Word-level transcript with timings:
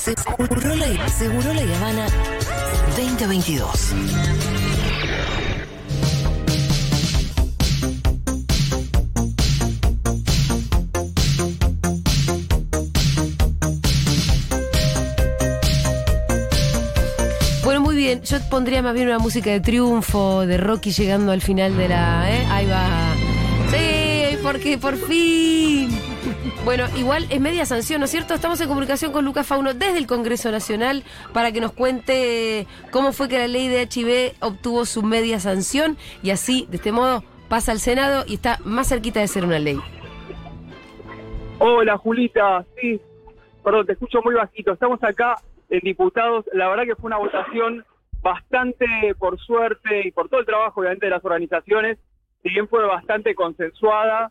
Seguro 0.00 0.74
la, 0.76 1.08
Seguro 1.10 1.52
la 1.52 1.76
Habana 1.76 2.06
2022. 2.96 3.94
Bueno, 17.62 17.82
muy 17.82 17.94
bien. 17.94 18.22
Yo 18.22 18.38
pondría 18.48 18.80
más 18.80 18.94
bien 18.94 19.08
una 19.08 19.18
música 19.18 19.50
de 19.50 19.60
triunfo, 19.60 20.46
de 20.46 20.56
Rocky 20.56 20.92
llegando 20.92 21.30
al 21.30 21.42
final 21.42 21.76
de 21.76 21.88
la. 21.88 22.30
¿eh? 22.30 22.46
Ahí 22.48 22.66
va. 22.66 23.14
Sí, 23.70 24.38
porque 24.42 24.78
por 24.78 24.96
fin. 24.96 25.79
Bueno, 26.62 26.84
igual 26.94 27.24
es 27.30 27.40
media 27.40 27.64
sanción, 27.64 28.00
¿no 28.00 28.04
es 28.04 28.10
cierto? 28.10 28.34
Estamos 28.34 28.60
en 28.60 28.68
comunicación 28.68 29.12
con 29.12 29.24
Lucas 29.24 29.46
Fauno 29.46 29.72
desde 29.72 29.96
el 29.96 30.06
Congreso 30.06 30.50
Nacional 30.50 31.04
para 31.32 31.52
que 31.52 31.60
nos 31.60 31.72
cuente 31.72 32.66
cómo 32.90 33.12
fue 33.12 33.30
que 33.30 33.38
la 33.38 33.48
ley 33.48 33.68
de 33.68 33.88
HIV 33.90 34.36
obtuvo 34.40 34.84
su 34.84 35.02
media 35.02 35.40
sanción 35.40 35.96
y 36.22 36.30
así, 36.30 36.66
de 36.70 36.76
este 36.76 36.92
modo, 36.92 37.24
pasa 37.48 37.72
al 37.72 37.78
Senado 37.78 38.24
y 38.26 38.34
está 38.34 38.58
más 38.64 38.88
cerquita 38.88 39.20
de 39.20 39.28
ser 39.28 39.46
una 39.46 39.58
ley. 39.58 39.80
Hola 41.58 41.96
Julita, 41.96 42.64
sí, 42.78 43.00
perdón, 43.64 43.86
te 43.86 43.92
escucho 43.92 44.20
muy 44.22 44.34
bajito. 44.34 44.72
Estamos 44.72 45.02
acá 45.02 45.36
en 45.70 45.80
diputados. 45.80 46.44
La 46.52 46.68
verdad 46.68 46.84
que 46.84 46.94
fue 46.94 47.08
una 47.08 47.16
votación 47.16 47.86
bastante, 48.20 48.86
por 49.18 49.38
suerte 49.38 50.06
y 50.06 50.10
por 50.10 50.28
todo 50.28 50.40
el 50.40 50.46
trabajo 50.46 50.80
obviamente 50.80 51.06
de 51.06 51.10
las 51.10 51.24
organizaciones, 51.24 51.98
si 52.42 52.50
bien 52.50 52.68
fue 52.68 52.84
bastante 52.86 53.34
consensuada, 53.34 54.30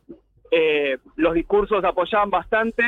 eh, 0.52 0.98
los 1.16 1.34
discursos 1.34 1.84
apoyaban 1.84 2.30
bastante, 2.30 2.84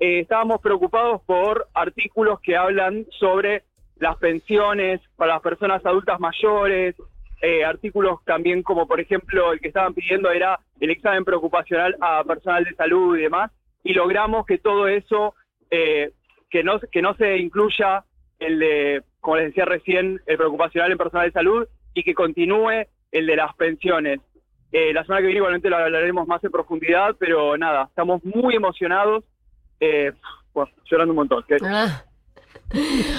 eh, 0.00 0.20
estábamos 0.20 0.60
preocupados 0.60 1.22
por 1.22 1.68
artículos 1.74 2.40
que 2.40 2.56
hablan 2.56 3.06
sobre 3.18 3.64
las 3.96 4.16
pensiones 4.16 5.00
para 5.16 5.34
las 5.34 5.42
personas 5.42 5.84
adultas 5.84 6.20
mayores, 6.20 6.94
eh, 7.40 7.64
artículos 7.64 8.18
también 8.24 8.62
como 8.62 8.86
por 8.86 9.00
ejemplo 9.00 9.52
el 9.52 9.60
que 9.60 9.68
estaban 9.68 9.94
pidiendo 9.94 10.30
era 10.30 10.58
el 10.80 10.90
examen 10.90 11.24
preocupacional 11.24 11.96
a 12.00 12.24
personal 12.24 12.64
de 12.64 12.74
salud 12.74 13.16
y 13.16 13.22
demás, 13.22 13.50
y 13.82 13.94
logramos 13.94 14.46
que 14.46 14.58
todo 14.58 14.88
eso, 14.88 15.34
eh, 15.70 16.12
que, 16.50 16.62
no, 16.62 16.78
que 16.80 17.02
no 17.02 17.14
se 17.14 17.38
incluya 17.38 18.04
el 18.38 18.58
de, 18.58 19.02
como 19.20 19.36
les 19.36 19.46
decía 19.46 19.64
recién, 19.64 20.20
el 20.26 20.36
preocupacional 20.36 20.92
en 20.92 20.98
personal 20.98 21.26
de 21.26 21.32
salud 21.32 21.68
y 21.94 22.04
que 22.04 22.14
continúe 22.14 22.86
el 23.10 23.26
de 23.26 23.36
las 23.36 23.54
pensiones. 23.56 24.20
Eh, 24.70 24.92
la 24.92 25.02
semana 25.02 25.20
que 25.20 25.26
viene 25.26 25.38
igualmente 25.38 25.70
lo 25.70 25.76
hablaremos 25.76 26.28
más 26.28 26.42
en 26.44 26.50
profundidad, 26.50 27.16
pero 27.18 27.56
nada, 27.56 27.84
estamos 27.88 28.22
muy 28.24 28.54
emocionados, 28.54 29.24
eh, 29.80 30.12
bueno, 30.52 30.70
llorando 30.90 31.12
un 31.12 31.16
montón. 31.16 31.44
Ah. 31.64 32.04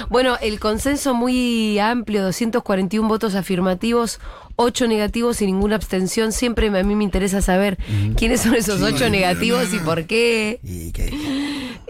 Bueno, 0.10 0.38
el 0.42 0.60
consenso 0.60 1.16
muy 1.16 1.80
amplio, 1.80 2.22
241 2.24 3.08
votos 3.08 3.34
afirmativos, 3.34 4.20
8 4.58 4.88
negativos 4.88 5.42
y 5.42 5.48
ninguna 5.48 5.76
abstención. 5.76 6.32
Siempre 6.32 6.68
a 6.68 6.84
mí 6.84 6.96
me 6.96 7.04
interesa 7.04 7.42
saber 7.42 7.78
quiénes 8.16 8.42
son 8.42 8.54
esos 8.56 8.80
Sí, 8.80 8.86
8 8.94 9.06
no, 9.06 9.10
negativos 9.10 9.70
no, 9.72 9.76
y 9.76 9.80
por 9.80 10.06
qué. 10.06 10.60
Y 10.64 10.92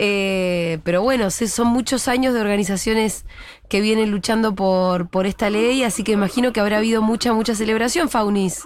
Eh, 0.01 0.79
pero 0.85 1.01
bueno, 1.01 1.29
son 1.29 1.67
muchos 1.67 2.07
años 2.07 2.33
de 2.33 2.39
organizaciones 2.39 3.25
que 3.67 3.81
vienen 3.81 4.11
luchando 4.11 4.55
por, 4.55 5.09
por 5.09 5.25
esta 5.25 5.49
ley, 5.49 5.83
así 5.83 6.05
que 6.05 6.13
imagino 6.13 6.53
que 6.53 6.61
habrá 6.61 6.77
habido 6.77 7.01
mucha, 7.01 7.33
mucha 7.33 7.53
celebración, 7.53 8.07
Faunis. 8.07 8.65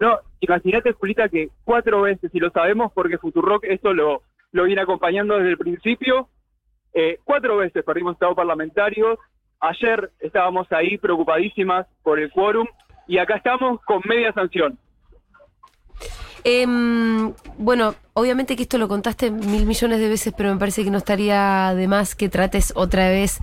No, 0.00 0.18
imagínate, 0.40 0.92
Julita, 0.92 1.28
que 1.28 1.50
cuatro 1.64 2.02
veces, 2.02 2.30
y 2.34 2.38
lo 2.38 2.50
sabemos 2.50 2.92
porque 2.92 3.18
Futurock 3.18 3.64
esto 3.64 3.92
lo, 3.92 4.22
lo 4.52 4.64
viene 4.64 4.82
acompañando 4.82 5.36
desde 5.36 5.50
el 5.50 5.58
principio, 5.58 6.28
eh, 6.92 7.20
cuatro 7.24 7.58
veces 7.58 7.84
perdimos 7.84 8.14
estado 8.14 8.34
parlamentario. 8.34 9.18
Ayer 9.60 10.10
estábamos 10.20 10.70
ahí 10.72 10.96
preocupadísimas 10.98 11.86
por 12.02 12.18
el 12.18 12.30
quórum 12.30 12.66
y 13.06 13.18
acá 13.18 13.36
estamos 13.36 13.80
con 13.84 14.00
media 14.06 14.32
sanción. 14.32 14.78
Em, 16.42 17.34
bueno, 17.58 17.96
obviamente 18.12 18.54
que 18.54 18.62
esto 18.62 18.78
lo 18.78 18.86
contaste 18.86 19.30
mil 19.30 19.66
millones 19.66 19.98
de 19.98 20.08
veces, 20.08 20.32
pero 20.36 20.52
me 20.52 20.58
parece 20.58 20.84
que 20.84 20.90
no 20.90 20.98
estaría 20.98 21.74
de 21.74 21.88
más 21.88 22.14
que 22.14 22.28
trates 22.28 22.72
otra 22.76 23.08
vez 23.08 23.40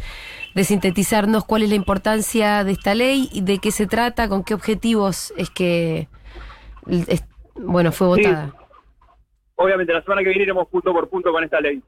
de 0.55 0.63
sintetizarnos 0.63 1.43
cuál 1.43 1.63
es 1.63 1.69
la 1.69 1.75
importancia 1.75 2.63
de 2.63 2.71
esta 2.71 2.95
ley 2.95 3.29
y 3.33 3.41
de 3.41 3.59
qué 3.59 3.71
se 3.71 3.87
trata, 3.87 4.29
con 4.29 4.43
qué 4.43 4.53
objetivos 4.53 5.33
es 5.35 5.49
que, 5.49 6.07
es- 6.87 7.23
bueno, 7.55 7.91
fue 7.91 8.15
Sí. 8.17 8.23
votada. 8.23 8.53
Obviamente, 9.55 9.93
la 9.93 10.01
semana 10.01 10.21
que 10.23 10.29
viene 10.29 10.43
iremos 10.43 10.67
punto 10.67 10.91
por 10.91 11.07
punto 11.09 11.31
con 11.31 11.43
esta 11.43 11.61
ley. 11.61 11.81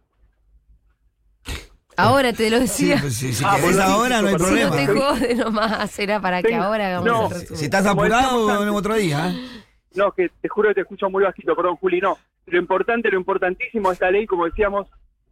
Ahora 1.98 2.34
te 2.34 2.50
lo 2.50 2.58
sí, 2.58 2.64
decía. 2.90 2.98
pues, 3.00 3.16
si, 3.16 3.32
si 3.34 3.44
Ah, 3.46 3.52
querés 3.56 3.78
bueno, 3.78 3.84
ahora 3.84 4.22
no 4.22 4.28
hay. 4.28 4.34
Si 4.34 4.40
no 4.40 4.46
problema. 4.46 4.76
te 4.76 4.88
jode 4.88 5.36
nomás, 5.36 5.98
era 6.00 6.20
para 6.20 6.42
que 6.42 6.50
Sí, 6.50 6.54
ahora 6.54 6.88
hagamos 6.88 7.06
no. 7.08 7.26
el 7.28 7.32
resumen. 7.34 7.58
Si 7.58 7.66
estás 7.66 7.86
apurado, 7.86 8.76
otro 8.76 8.96
día. 8.96 9.30
¿eh? 9.30 9.62
No, 9.96 10.12
que 10.12 10.30
te 10.42 10.50
juro 10.50 10.68
que 10.70 10.76
te 10.76 10.82
escucho 10.82 11.10
muy 11.10 11.24
bajito, 11.24 11.56
perdón, 11.56 11.78
Juli, 11.78 12.02
no. 12.02 12.18
Lo 12.48 12.60
importante, 12.60 13.10
lo 13.10 13.18
importantísimo 13.18 13.90
de 13.90 13.94
esta 13.94 14.12
ley, 14.12 14.26
como 14.28 14.44
decíamos, 14.46 14.88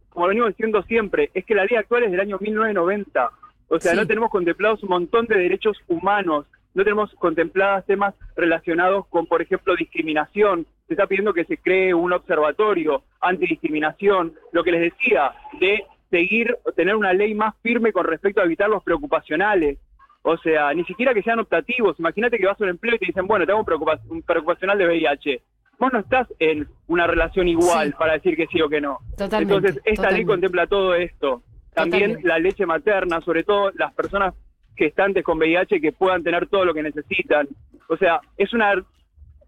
como 0.08 0.26
venimos 0.26 0.48
diciendo 0.50 0.82
siempre, 0.84 1.30
es 1.34 1.44
que 1.44 1.54
la 1.54 1.66
ley 1.66 1.76
actual 1.76 2.04
es 2.04 2.10
del 2.12 2.20
año 2.20 2.38
1990. 2.40 3.30
O 3.68 3.78
sea, 3.78 3.92
Sí. 3.92 3.98
no 3.98 4.06
tenemos 4.06 4.30
contemplados 4.30 4.82
un 4.82 4.88
montón 4.88 5.26
de 5.26 5.36
derechos 5.36 5.76
humanos, 5.86 6.46
no 6.74 6.82
tenemos 6.84 7.12
contempladas 7.14 7.86
temas 7.86 8.14
relacionados 8.36 9.06
con, 9.06 9.26
por 9.26 9.40
ejemplo, 9.42 9.76
discriminación. 9.76 10.66
Se 10.88 10.94
está 10.94 11.06
pidiendo 11.06 11.32
que 11.32 11.44
se 11.44 11.56
cree 11.58 11.94
un 11.94 12.12
observatorio 12.12 13.04
antidiscriminación. 13.20 14.34
Lo 14.52 14.64
que 14.64 14.72
les 14.72 14.80
decía, 14.92 15.32
de 15.60 15.84
seguir, 16.10 16.56
tener 16.76 16.94
una 16.96 17.12
ley 17.12 17.34
más 17.34 17.54
firme 17.62 17.92
con 17.92 18.04
respecto 18.06 18.40
a 18.40 18.44
evitar 18.44 18.68
los 18.68 18.82
preocupacionales. 18.82 19.78
O 20.22 20.36
sea, 20.38 20.72
ni 20.74 20.84
siquiera 20.84 21.12
que 21.14 21.22
sean 21.22 21.38
optativos. 21.40 21.98
Imagínate 21.98 22.38
que 22.38 22.46
vas 22.46 22.60
a 22.60 22.64
un 22.64 22.70
empleo 22.70 22.94
y 22.94 22.98
te 22.98 23.06
dicen, 23.06 23.26
bueno, 23.26 23.44
te 23.44 23.52
hago 23.52 23.60
un, 23.60 23.66
preocupa- 23.66 24.00
un 24.08 24.22
preocupacional 24.22 24.78
de 24.78 24.86
VIH. 24.86 25.42
Vos 25.78 25.92
no 25.92 25.98
estás 25.98 26.28
en 26.38 26.66
una 26.86 27.06
relación 27.06 27.48
igual 27.48 27.88
Sí. 27.88 27.94
para 27.98 28.14
decir 28.14 28.36
que 28.36 28.46
sí 28.46 28.60
o 28.62 28.68
que 28.68 28.80
no. 28.80 28.98
Totalmente, 29.18 29.54
Entonces, 29.54 29.82
esta 29.84 30.10
ley 30.10 30.24
contempla 30.24 30.66
todo 30.66 30.94
esto. 30.94 31.42
También 31.74 32.12
Totalmente. 32.12 32.28
la 32.28 32.38
leche 32.38 32.64
materna, 32.66 33.20
sobre 33.20 33.42
todo 33.42 33.70
las 33.74 33.92
personas 33.92 34.34
gestantes 34.76 35.24
con 35.24 35.38
VIH 35.38 35.80
que 35.80 35.92
puedan 35.92 36.22
tener 36.22 36.48
todo 36.48 36.64
lo 36.64 36.74
que 36.74 36.82
necesitan. 36.82 37.48
O 37.88 37.96
sea, 37.96 38.20
es 38.36 38.52
una, 38.52 38.74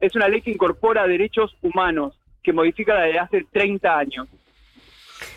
es 0.01 0.15
una 0.15 0.29
ley 0.29 0.43
que 0.43 0.51
incorpora 0.51 1.07
derechos 1.07 1.57
humanos, 1.63 2.19
que 2.43 2.53
modifica 2.53 2.95
la 2.95 3.03
de 3.03 3.19
hace 3.19 3.47
30 3.53 3.99
años. 3.99 4.29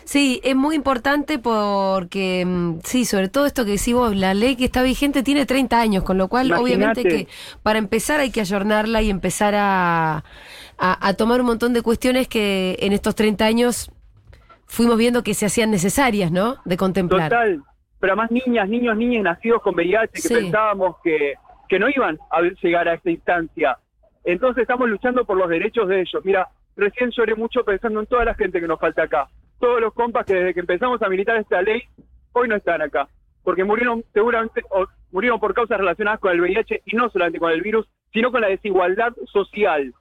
Sí, 0.04 0.40
es 0.44 0.54
muy 0.54 0.76
importante 0.76 1.38
porque, 1.38 2.44
mm, 2.44 2.80
sí, 2.84 3.04
sobre 3.04 3.28
todo 3.28 3.46
esto 3.46 3.64
que 3.64 3.72
decís 3.72 3.94
vos, 3.94 4.14
la 4.14 4.34
ley 4.34 4.56
que 4.56 4.66
está 4.66 4.82
vigente 4.82 5.22
tiene 5.22 5.46
30 5.46 5.80
años, 5.80 6.04
con 6.04 6.18
lo 6.18 6.28
cual 6.28 6.52
obviamente 6.52 7.02
que 7.02 7.28
para 7.62 7.78
empezar 7.78 8.20
hay 8.20 8.30
que 8.30 8.40
ayornarla 8.40 9.00
y 9.02 9.10
empezar 9.10 9.54
a, 9.54 10.24
a, 10.78 11.08
a 11.08 11.14
tomar 11.14 11.40
un 11.40 11.46
montón 11.46 11.72
de 11.72 11.82
cuestiones 11.82 12.28
que 12.28 12.76
en 12.80 12.92
estos 12.92 13.14
30 13.14 13.44
años 13.44 13.90
fuimos 14.66 14.98
viendo 14.98 15.22
que 15.22 15.34
se 15.34 15.46
hacían 15.46 15.70
necesarias, 15.70 16.30
¿no? 16.30 16.58
De 16.64 16.76
contemplar. 16.76 17.30
Total. 17.30 17.62
Pero 18.00 18.14
además 18.14 18.30
niñas, 18.30 18.68
niños, 18.68 18.96
niñas 18.96 19.22
nacidos 19.22 19.62
con 19.62 19.74
VIH 19.74 20.12
que 20.12 20.20
Sí. 20.22 20.34
pensábamos 20.34 20.96
que, 21.04 21.34
que 21.68 21.78
no 21.78 21.88
iban 21.88 22.18
a 22.30 22.40
llegar 22.62 22.88
a 22.88 22.94
esta 22.94 23.10
instancia. 23.10 23.76
Entonces 24.24 24.62
estamos 24.62 24.88
luchando 24.88 25.24
por 25.24 25.36
los 25.36 25.48
derechos 25.48 25.86
de 25.88 26.00
ellos. 26.00 26.24
Mira, 26.24 26.48
recién 26.76 27.10
lloré 27.10 27.34
mucho 27.34 27.64
pensando 27.64 28.00
en 28.00 28.06
toda 28.06 28.24
la 28.24 28.34
gente 28.34 28.60
que 28.60 28.66
nos 28.66 28.80
falta 28.80 29.02
acá. 29.02 29.28
Todos 29.58 29.80
los 29.80 29.92
compas 29.92 30.24
que 30.26 30.34
desde 30.34 30.54
que 30.54 30.60
empezamos 30.60 31.00
a 31.02 31.08
militar 31.08 31.36
esta 31.36 31.60
ley, 31.62 31.82
hoy 32.32 32.48
no 32.48 32.56
están 32.56 32.80
acá. 32.82 33.06
Porque 33.44 33.64
murieron 33.64 34.02
seguramente, 34.12 34.62
o 34.70 34.86
murieron 35.12 35.38
por 35.40 35.54
causas 35.54 35.78
relacionadas 35.78 36.20
con 36.20 36.32
el 36.32 36.40
VIH 36.40 36.82
y 36.86 36.96
no 36.96 37.08
solamente 37.10 37.38
con 37.38 37.52
el 37.52 37.60
virus, 37.62 37.86
sino 38.12 38.30
con 38.32 38.40
la 38.40 38.48
desigualdad 38.48 39.12
social. 39.26 39.92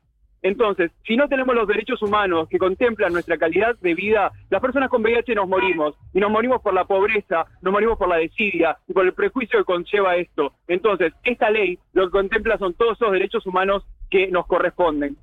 Entonces, 0.42 0.92
si 1.06 1.18
no 1.18 1.28
tenemos 1.28 1.54
los 1.56 1.68
derechos 1.68 2.02
humanos 2.02 2.48
que 2.50 2.58
contemplan 2.58 3.12
nuestra 3.14 3.38
calidad 3.38 3.76
de 3.82 3.94
vida, 3.94 4.32
las 4.50 4.62
personas 4.62 4.90
con 4.90 5.02
VIH 5.02 5.36
nos 5.36 5.48
morimos. 5.48 5.96
Y 6.14 6.20
nos 6.20 6.32
morimos 6.32 6.62
por 6.62 6.74
la 6.74 6.86
pobreza, 6.86 7.46
nos 7.62 7.74
morimos 7.74 7.98
por 7.98 8.08
la 8.08 8.16
desidia 8.18 8.78
y 8.88 8.94
por 8.94 9.06
el 9.06 9.13
prejuicio 9.13 9.60
que 9.60 9.66
conlleva 9.66 10.16
esto. 10.16 10.54
Entonces, 10.68 11.13
esta 11.24 11.50
ley 11.50 11.78
lo 11.94 12.06
que 12.06 12.12
contempla 12.12 12.58
son 12.58 12.74
todos 12.74 12.94
esos 12.98 13.12
derechos 13.12 13.46
humanos 13.46 13.84
que 14.10 14.28
nos 14.28 14.48
corresponden. 14.48 15.18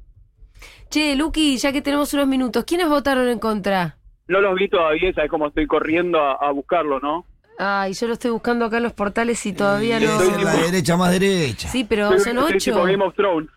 Che, 0.91 1.17
Luqui, 1.17 1.57
ya 1.57 1.73
que 1.73 1.83
tenemos 1.83 2.13
unos 2.15 2.27
minutos, 2.27 2.65
¿quiénes 2.65 2.89
votaron 2.89 3.29
en 3.29 3.39
contra? 3.39 3.97
No 4.29 4.41
los 4.41 4.55
vi 4.55 4.69
todavía, 4.69 5.13
sabes 5.13 5.31
cómo 5.31 5.49
estoy 5.49 5.67
corriendo 5.67 6.21
a, 6.21 6.33
a 6.35 6.51
buscarlo, 6.51 7.01
¿no? 7.01 7.27
Ay, 7.59 7.95
yo 7.95 8.07
lo 8.07 8.13
estoy 8.15 8.31
buscando 8.31 8.67
acá 8.67 8.77
en 8.79 8.83
los 8.83 8.93
portales 8.93 9.45
y 9.47 9.53
todavía 9.53 9.99
no. 9.99 10.07
Esa 10.07 10.37
es 10.37 10.45
la 10.45 10.57
derecha 10.57 10.97
más 10.97 11.11
derecha. 11.11 11.69
Sí, 11.69 11.85
pero 11.85 12.19
son 12.19 12.39
ocho. 12.39 12.59
tipo 12.59 12.83
Game 12.85 13.03
of 13.03 13.15
Thrones. 13.15 13.49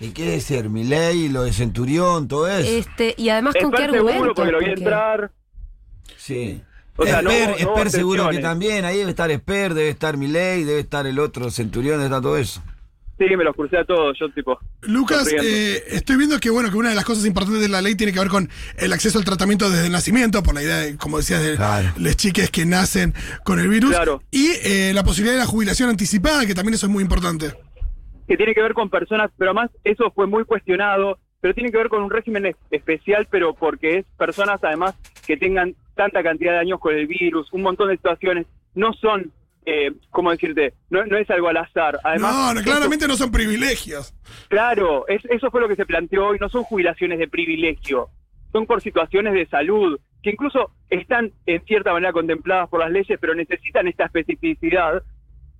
¿Y 0.00 0.08
qué 0.10 0.24
debe 0.24 0.40
ser? 0.40 0.68
Milei, 0.70 1.28
lo 1.28 1.44
de 1.44 1.52
Centurión, 1.52 2.26
todo 2.28 2.48
eso. 2.48 2.68
Este, 2.68 3.14
y 3.16 3.28
además 3.28 3.54
con 3.60 3.70
qué 3.70 3.76
Esper 3.84 3.90
seguro 3.92 4.08
argumentos. 4.12 4.34
porque 4.36 4.52
lo 4.52 4.58
vi 4.58 4.64
Porque- 4.66 4.80
entrar. 4.80 5.30
Sí. 6.16 6.62
O 6.96 7.04
sea, 7.04 7.22
no 7.22 7.30
Esper, 7.30 7.66
no 7.84 7.90
seguro 7.90 8.28
que 8.30 8.38
también. 8.38 8.84
Ahí 8.84 8.98
debe 8.98 9.10
estar 9.10 9.30
Esper, 9.30 9.74
debe 9.74 9.88
estar 9.90 10.16
Milei, 10.16 10.64
debe 10.64 10.80
estar 10.80 11.06
el 11.06 11.18
otro 11.18 11.50
Centurión, 11.50 11.94
debe 11.96 12.04
estar 12.06 12.22
todo 12.22 12.36
eso. 12.36 12.62
Sí, 13.16 13.24
me 13.36 13.44
los 13.44 13.54
crucé 13.54 13.78
a 13.78 13.84
todos, 13.84 14.16
yo 14.18 14.28
tipo. 14.32 14.58
Lucas, 14.82 15.28
eh, 15.40 15.84
estoy 15.88 16.16
viendo 16.16 16.38
que 16.40 16.50
bueno 16.50 16.68
que 16.70 16.76
una 16.76 16.88
de 16.88 16.96
las 16.96 17.04
cosas 17.04 17.24
importantes 17.24 17.62
de 17.62 17.68
la 17.68 17.80
ley 17.80 17.94
tiene 17.94 18.12
que 18.12 18.18
ver 18.18 18.28
con 18.28 18.50
el 18.76 18.92
acceso 18.92 19.18
al 19.18 19.24
tratamiento 19.24 19.70
desde 19.70 19.86
el 19.86 19.92
nacimiento, 19.92 20.42
por 20.42 20.54
la 20.54 20.62
idea 20.64 20.78
de, 20.78 20.96
como 20.96 21.18
decías, 21.18 21.40
de 21.40 21.54
Claro. 21.54 21.92
las 21.96 22.16
chiques 22.16 22.50
que 22.50 22.66
nacen 22.66 23.14
con 23.44 23.60
el 23.60 23.68
virus. 23.68 23.90
Claro. 23.92 24.20
Y 24.32 24.48
eh, 24.64 24.90
la 24.94 25.04
posibilidad 25.04 25.34
de 25.34 25.38
la 25.44 25.46
jubilación 25.46 25.90
anticipada, 25.90 26.44
que 26.44 26.54
también 26.56 26.74
eso 26.74 26.86
es 26.86 26.92
muy 26.92 27.02
importante. 27.04 27.54
Que 28.26 28.36
tiene 28.36 28.54
que 28.54 28.62
ver 28.62 28.74
con 28.74 28.90
personas, 28.90 29.30
pero 29.38 29.50
además 29.50 29.70
eso 29.84 30.10
fue 30.10 30.26
muy 30.26 30.44
cuestionado, 30.44 31.18
pero 31.40 31.54
tiene 31.54 31.70
que 31.70 31.78
ver 31.78 31.88
con 31.88 32.02
un 32.02 32.10
régimen 32.10 32.46
es- 32.46 32.56
especial, 32.70 33.26
pero 33.30 33.54
porque 33.54 33.98
es 33.98 34.06
personas 34.16 34.62
además 34.64 34.94
que 35.26 35.36
tengan 35.36 35.74
tanta 35.94 36.22
cantidad 36.22 36.52
de 36.52 36.58
años 36.58 36.80
con 36.80 36.94
el 36.94 37.06
virus, 37.06 37.52
un 37.52 37.62
montón 37.62 37.88
de 37.88 37.96
situaciones, 37.96 38.46
no 38.74 38.92
son, 38.94 39.30
eh, 39.66 39.92
¿cómo 40.10 40.30
decirte? 40.30 40.72
No, 40.90 41.04
no 41.04 41.16
es 41.16 41.28
algo 41.30 41.48
al 41.48 41.56
azar. 41.58 41.98
Además, 42.02 42.54
no, 42.54 42.62
claramente 42.62 43.06
no 43.06 43.16
son 43.16 43.30
privilegios. 43.30 44.14
claro, 44.48 45.06
es- 45.08 45.24
eso 45.26 45.50
fue 45.50 45.60
lo 45.60 45.68
que 45.68 45.76
se 45.76 45.86
planteó 45.86 46.34
y 46.34 46.38
no 46.38 46.48
son 46.48 46.64
jubilaciones 46.64 47.18
de 47.18 47.28
privilegio, 47.28 48.08
son 48.52 48.66
por 48.66 48.80
situaciones 48.80 49.34
de 49.34 49.46
salud, 49.46 49.98
que 50.22 50.30
incluso 50.30 50.70
están 50.88 51.32
en 51.46 51.62
cierta 51.66 51.92
manera 51.92 52.12
contempladas 52.12 52.68
por 52.70 52.80
las 52.80 52.90
leyes, 52.90 53.18
pero 53.20 53.34
necesitan 53.34 53.86
esta 53.86 54.06
especificidad 54.06 55.02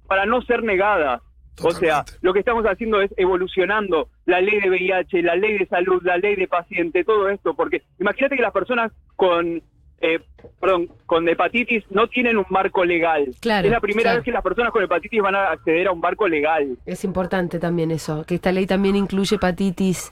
para 0.09 0.25
no 0.27 0.41
ser 0.43 0.63
negadas. 0.63 1.21
O 1.63 1.71
sea, 1.71 2.05
lo 2.21 2.33
que 2.33 2.41
estamos 2.41 2.65
haciendo 2.65 3.01
es 3.01 3.13
evolucionando 3.17 4.09
la 4.27 4.41
ley 4.41 4.61
de 4.61 4.71
VIH, 4.71 5.23
la 5.23 5.37
ley 5.37 5.59
de 5.59 5.67
salud, 5.67 6.03
la 6.05 6.17
ley 6.17 6.37
de 6.37 6.49
paciente, 6.49 7.05
todo 7.05 7.29
esto, 7.29 7.55
porque 7.55 7.83
imagínate 8.01 8.37
que 8.37 8.43
las 8.43 8.53
personas 8.53 8.93
con, 9.17 9.63
eh, 10.01 10.21
perdón, 10.61 10.89
con 11.07 11.29
hepatitis 11.29 11.85
no 11.91 12.09
tienen 12.09 12.37
un 12.37 12.47
marco 12.51 12.85
legal. 12.85 13.31
Claro, 13.41 13.67
es 13.67 13.73
la 13.73 13.81
primera 13.81 14.03
claro. 14.03 14.17
vez 14.19 14.25
que 14.25 14.33
las 14.33 14.43
personas 14.43 14.73
con 14.73 14.83
hepatitis 14.83 15.23
van 15.23 15.37
a 15.37 15.51
acceder 15.53 15.87
a 15.87 15.93
un 15.93 16.01
marco 16.01 16.27
legal. 16.27 16.77
Es 16.87 17.05
importante 17.05 17.59
también 17.59 17.91
eso, 17.91 18.25
que 18.27 18.35
esta 18.35 18.51
ley 18.51 18.67
también 18.67 18.97
incluye 18.97 19.37
hepatitis, 19.37 20.11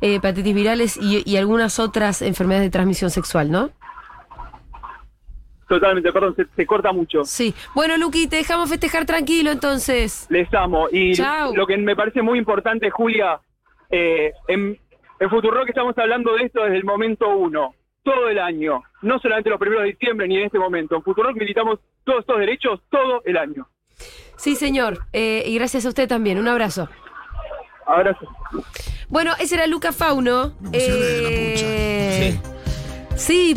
eh, 0.00 0.16
hepatitis 0.16 0.54
virales 0.54 0.98
y, 1.00 1.22
y 1.24 1.36
algunas 1.36 1.78
otras 1.78 2.20
enfermedades 2.20 2.66
de 2.66 2.70
transmisión 2.70 3.10
sexual, 3.10 3.50
¿no? 3.50 3.70
Totalmente, 5.74 6.12
perdón, 6.12 6.34
se, 6.36 6.46
se 6.54 6.66
corta 6.66 6.92
mucho. 6.92 7.24
Sí. 7.24 7.54
Bueno, 7.74 7.96
Luqui, 7.96 8.26
te 8.28 8.36
dejamos 8.36 8.68
festejar 8.70 9.04
tranquilo 9.06 9.50
entonces. 9.50 10.26
Les 10.30 10.52
amo. 10.54 10.88
Y 10.92 11.14
Chau. 11.14 11.54
lo 11.54 11.66
que 11.66 11.76
me 11.76 11.96
parece 11.96 12.22
muy 12.22 12.38
importante, 12.38 12.90
Julia, 12.90 13.40
eh, 13.90 14.32
en, 14.48 14.78
en 15.20 15.30
Futurock 15.30 15.68
estamos 15.68 15.96
hablando 15.98 16.34
de 16.36 16.44
esto 16.44 16.62
desde 16.62 16.76
el 16.76 16.84
momento 16.84 17.28
uno, 17.36 17.74
todo 18.02 18.28
el 18.28 18.38
año, 18.38 18.82
no 19.02 19.18
solamente 19.18 19.50
los 19.50 19.58
primeros 19.58 19.84
de 19.84 19.90
diciembre 19.92 20.28
ni 20.28 20.36
en 20.36 20.44
este 20.44 20.58
momento. 20.58 20.96
En 20.96 21.02
Futurock 21.02 21.36
militamos 21.36 21.78
todos 22.04 22.20
estos 22.20 22.38
derechos 22.38 22.80
todo 22.90 23.22
el 23.24 23.36
año. 23.36 23.66
Sí, 24.36 24.56
señor. 24.56 24.98
Eh, 25.12 25.42
y 25.46 25.54
gracias 25.56 25.86
a 25.86 25.88
usted 25.88 26.08
también. 26.08 26.38
Un 26.38 26.48
abrazo. 26.48 26.88
Abrazo. 27.86 28.26
Bueno, 29.08 29.32
ese 29.38 29.54
era 29.54 29.66
Luca 29.66 29.92
Fauno. 29.92 30.54
Me 30.60 30.70
la 30.70 30.76
Eh, 30.78 32.32
Sí, 32.34 32.40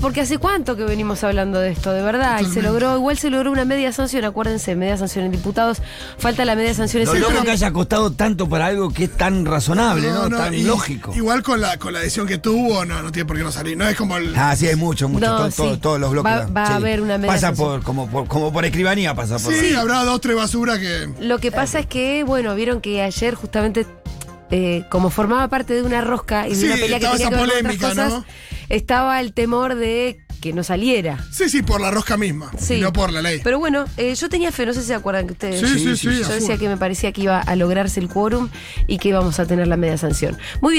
porque 0.01 0.21
hace 0.21 0.37
cuánto 0.37 0.75
que 0.75 0.83
venimos 0.83 1.23
hablando 1.23 1.59
de 1.59 1.71
esto, 1.71 1.91
de 1.91 2.01
verdad. 2.03 2.39
Y 2.41 2.45
se 2.45 2.61
logró, 2.61 2.95
igual 2.95 3.17
se 3.17 3.29
logró 3.29 3.51
una 3.51 3.65
media 3.65 3.91
sanción, 3.91 4.23
acuérdense, 4.25 4.75
media 4.75 4.97
sanción 4.97 5.25
en 5.25 5.31
diputados. 5.31 5.79
Falta 6.17 6.45
la 6.45 6.55
media 6.55 6.73
sanción 6.73 7.01
en 7.01 7.07
Lo 7.07 7.13
senadores. 7.13 7.35
loco 7.35 7.45
que 7.45 7.51
haya 7.51 7.71
costado 7.71 8.11
tanto 8.11 8.47
para 8.47 8.67
algo 8.67 8.91
que 8.93 9.05
es 9.05 9.11
tan 9.17 9.45
razonable, 9.45 10.09
¿no? 10.11 10.29
tan 10.29 10.53
y- 10.53 10.63
lógico. 10.63 11.13
Igual 11.15 11.43
con 11.43 11.59
la, 11.61 11.77
con 11.77 11.93
la 11.93 11.99
decisión 11.99 12.27
que 12.27 12.37
tuvo, 12.37 12.85
no, 12.85 13.01
no 13.01 13.11
tiene 13.11 13.25
por 13.25 13.37
qué 13.37 13.43
no 13.43 13.51
salir. 13.51 13.75
No 13.77 13.87
es 13.87 13.95
como 13.95 14.17
el. 14.17 14.33
Ah, 14.35 14.55
sí, 14.55 14.67
hay 14.67 14.75
mucho, 14.75 15.09
mucho. 15.09 15.25
No, 15.25 15.37
todo- 15.37 15.51
sí. 15.51 15.57
todo- 15.57 15.79
todos 15.79 15.99
los 15.99 16.11
bloques. 16.11 16.31
Va- 16.31 16.45
va 16.47 16.63
a 16.63 16.67
sí. 16.67 16.73
haber 16.73 17.01
una 17.01 17.17
media 17.17 17.33
Pasa 17.33 17.47
sanción. 17.47 17.67
por 17.69 17.83
como, 17.83 18.07
por, 18.09 18.27
como 18.27 18.53
por 18.53 18.63
escribanía, 18.65 19.15
pasa 19.15 19.39
por. 19.39 19.53
sí, 19.53 19.73
habrá 19.73 20.03
dos, 20.03 20.21
tres 20.21 20.35
basuras 20.35 20.77
que. 20.79 21.09
Lo 21.19 21.39
que 21.39 21.51
pasa 21.51 21.79
es 21.79 21.85
que, 21.87 22.23
bueno, 22.23 22.53
vieron 22.55 22.79
que 22.81 23.01
ayer 23.01 23.33
justamente, 23.35 23.85
eh, 24.51 24.85
como 24.89 25.09
formaba 25.09 25.47
parte 25.47 25.73
de 25.73 25.81
una 25.81 26.01
rosca 26.01 26.47
y 26.47 26.51
de 26.51 26.55
Sí, 26.55 26.65
una 26.67 26.75
pelea 26.75 26.99
que 26.99 27.05
tenía 27.05 27.17
que 27.17 27.23
esa 27.23 27.29
ver 27.31 27.39
con 27.39 27.49
otras 27.49 27.61
polémica, 27.61 27.89
cosas, 27.89 28.09
¿no? 28.13 28.25
Estaba 28.69 29.19
el 29.19 29.33
temor 29.33 29.75
de 29.75 30.19
que 30.41 30.53
no 30.53 30.63
saliera. 30.63 31.17
Sí, 31.31 31.49
sí, 31.49 31.63
por 31.63 31.81
la 31.81 31.91
rosca 31.91 32.17
misma. 32.17 32.51
Sí. 32.57 32.79
No 32.79 32.93
por 32.93 33.11
la 33.11 33.21
ley. 33.21 33.41
Pero 33.43 33.59
bueno, 33.59 33.85
eh, 33.97 34.13
yo 34.15 34.29
tenía 34.29 34.51
fe, 34.51 34.65
no 34.65 34.73
sé 34.73 34.81
si 34.81 34.87
se 34.87 34.93
acuerdan 34.93 35.25
que 35.25 35.33
ustedes. 35.33 35.59
Sí, 35.59 35.79
sí, 35.79 35.97
sí, 35.97 36.19
Yo 36.19 36.25
a 36.27 36.35
decía 36.35 36.57
que 36.57 36.69
me 36.69 36.77
parecía 36.77 37.11
que 37.11 37.21
iba 37.21 37.39
a 37.39 37.55
lograrse 37.55 37.99
el 37.99 38.07
quórum 38.07 38.49
y 38.85 38.97
que 38.97 39.09
íbamos 39.09 39.39
a 39.39 39.45
tener 39.45 39.67
la 39.67 39.77
media 39.77 39.97
sanción. 39.97 40.37
Muy 40.61 40.73
bien. 40.73 40.75